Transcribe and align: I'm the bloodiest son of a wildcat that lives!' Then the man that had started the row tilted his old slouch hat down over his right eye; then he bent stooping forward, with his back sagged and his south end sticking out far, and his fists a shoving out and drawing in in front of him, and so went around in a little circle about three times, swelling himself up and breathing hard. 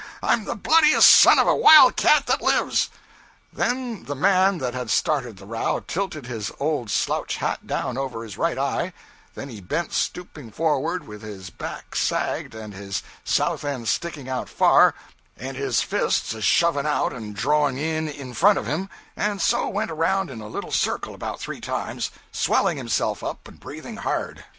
I'm 0.23 0.45
the 0.45 0.55
bloodiest 0.55 1.07
son 1.07 1.37
of 1.37 1.47
a 1.47 1.53
wildcat 1.55 2.25
that 2.25 2.41
lives!' 2.41 2.89
Then 3.53 4.05
the 4.05 4.15
man 4.15 4.57
that 4.57 4.73
had 4.73 4.89
started 4.89 5.37
the 5.37 5.45
row 5.45 5.83
tilted 5.87 6.25
his 6.25 6.51
old 6.59 6.89
slouch 6.89 7.35
hat 7.35 7.67
down 7.67 7.99
over 7.99 8.23
his 8.23 8.35
right 8.35 8.57
eye; 8.57 8.93
then 9.35 9.49
he 9.49 9.61
bent 9.61 9.93
stooping 9.93 10.49
forward, 10.49 11.05
with 11.05 11.21
his 11.21 11.51
back 11.51 11.95
sagged 11.95 12.55
and 12.55 12.73
his 12.73 13.03
south 13.23 13.63
end 13.63 13.87
sticking 13.87 14.27
out 14.27 14.49
far, 14.49 14.95
and 15.37 15.55
his 15.55 15.83
fists 15.83 16.33
a 16.33 16.41
shoving 16.41 16.87
out 16.87 17.13
and 17.13 17.35
drawing 17.35 17.77
in 17.77 18.07
in 18.09 18.33
front 18.33 18.57
of 18.57 18.65
him, 18.65 18.89
and 19.15 19.39
so 19.39 19.67
went 19.69 19.91
around 19.91 20.31
in 20.31 20.41
a 20.41 20.47
little 20.47 20.71
circle 20.71 21.13
about 21.13 21.39
three 21.39 21.61
times, 21.61 22.09
swelling 22.31 22.77
himself 22.77 23.23
up 23.23 23.47
and 23.47 23.59
breathing 23.59 23.97
hard. 23.97 24.45